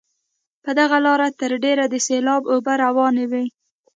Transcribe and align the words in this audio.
په 0.63 0.71
دغه 0.79 0.97
لاره 1.05 1.27
تر 1.39 1.51
ډېره 1.63 1.85
د 1.87 1.95
سیلاب 2.07 2.41
اوبه 2.53 2.73
روانې 2.83 3.25
وي. 3.31 3.45